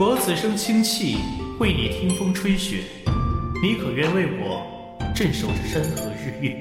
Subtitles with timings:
[0.00, 1.16] 我此生清气，
[1.58, 2.84] 为你听风吹雪，
[3.60, 4.64] 你可愿为我
[5.12, 6.56] 镇守着山河日月？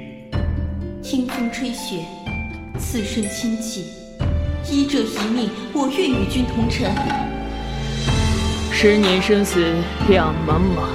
[1.04, 2.04] 听风吹雪，
[2.79, 3.92] 此生清气，
[4.68, 6.89] 医者一命，我愿与君同尘。
[8.71, 9.64] 十年生死
[10.10, 10.89] 两茫茫，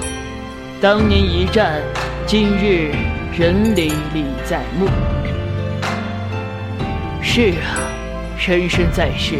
[0.80, 1.80] 当年一战，
[2.26, 2.90] 今日
[3.38, 4.88] 人历历在目。
[7.22, 7.78] 是啊，
[8.36, 9.38] 人生在世，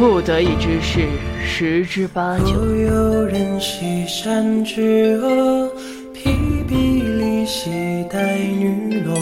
[0.00, 1.06] 不得已之事
[1.44, 2.74] 十之八九。
[2.74, 5.68] 有人西山之阿，
[6.14, 6.30] 披
[6.66, 7.70] 壁离兮
[8.10, 9.14] 带女落。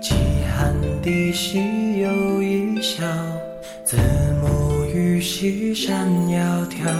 [0.00, 0.14] 饥
[0.56, 3.02] 寒地兮又一笑，
[3.84, 3.96] 子
[4.40, 6.94] 母予兮山窈窕。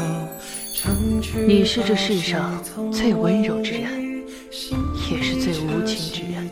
[1.46, 2.60] 你是这世上
[2.92, 4.24] 最温柔之人，
[5.08, 6.50] 也是最无情之人。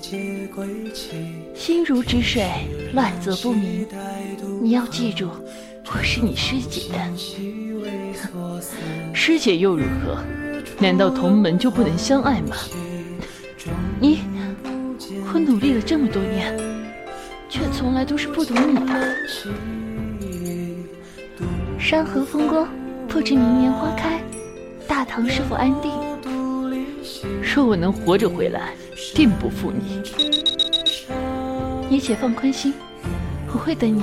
[1.57, 2.47] 心如止水，
[2.93, 3.85] 乱则不明。
[4.63, 5.29] 你要记住，
[5.99, 6.91] 我是你师姐。
[9.15, 10.19] 师姐又如何？
[10.79, 12.55] 难道同门就不能相爱吗？
[13.99, 14.21] 你，
[15.33, 16.55] 我努力了这么多年，
[17.49, 19.17] 却从来都是不懂你的。
[21.79, 22.69] 山河风光。
[23.09, 24.21] 不知明年花开，
[24.87, 25.91] 大唐是否安定？
[27.41, 28.75] 若我能活着回来，
[29.15, 30.03] 定不负你。
[31.89, 32.75] 你且放宽心，
[33.47, 34.03] 我会等你。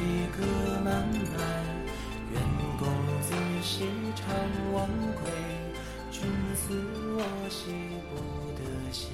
[6.11, 6.21] 君
[6.55, 6.73] 思
[7.17, 7.71] 我兮
[8.09, 8.15] 不
[8.53, 8.61] 得
[8.91, 9.11] 闲。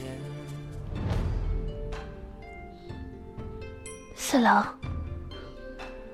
[4.15, 4.77] 四郎，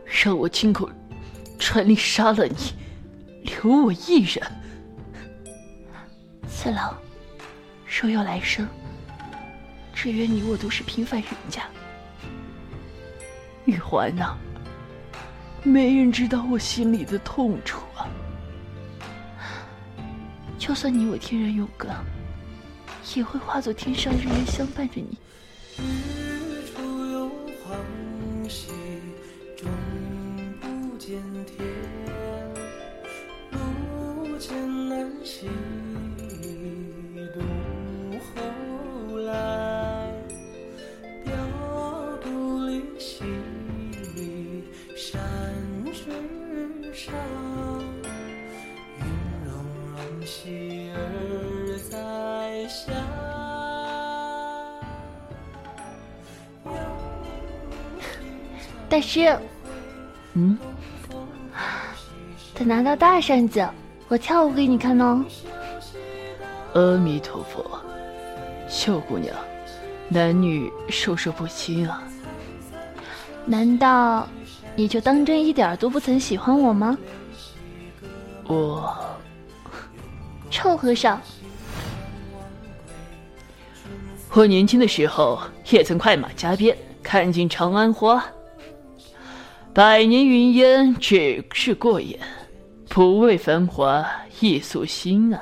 [0.05, 0.89] 让我亲口
[1.57, 2.55] 传令杀了你，
[3.43, 4.45] 留我一人。
[6.47, 6.95] 四郎，
[7.87, 8.67] 若有来生。
[9.93, 11.63] 只愿你我都是平凡人家。
[13.65, 14.35] 玉环呐，
[15.63, 17.92] 没人知道我心里的痛楚啊。
[20.65, 21.89] 就算你我天人永隔，
[23.15, 25.17] 也会化作天上日月相伴着你。
[25.77, 27.29] 日出又
[27.61, 27.75] 黄
[28.49, 28.71] 兮，
[29.57, 29.69] 终
[30.61, 31.67] 不见天。
[33.51, 35.49] 路艰难兮。
[58.93, 59.35] 大师，
[60.35, 60.55] 嗯，
[62.53, 63.67] 等拿到大扇子，
[64.07, 65.25] 我跳舞给你看哦。
[66.75, 67.65] 阿弥陀佛，
[68.69, 69.35] 秀姑娘，
[70.09, 72.03] 男女授受不亲啊。
[73.47, 74.27] 难道
[74.75, 76.95] 你就当真一点都不曾喜欢我吗？
[78.45, 78.95] 我，
[80.51, 81.19] 臭和尚，
[84.33, 88.23] 我年轻的时候也曾快马加鞭，看尽长安花。
[89.73, 92.19] 百年云烟只是过眼，
[92.89, 94.05] 不为繁华
[94.39, 95.41] 亦素心啊。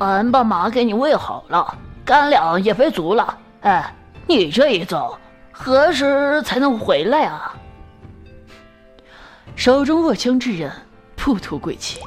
[0.00, 3.38] 俺把马给你喂好了，干粮也备足了。
[3.60, 3.94] 哎，
[4.26, 5.18] 你这一走，
[5.52, 7.54] 何时才能回来啊？
[9.54, 10.72] 手中握枪之人
[11.16, 12.00] 不图贵气。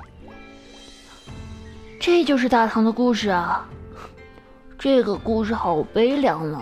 [1.99, 3.63] 这就是大唐的故事啊！
[4.79, 6.61] 这个故事好悲凉呢。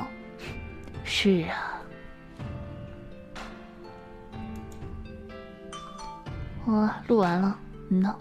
[1.05, 1.81] 是啊。
[6.65, 7.55] 我录完了，
[7.87, 8.15] 你呢？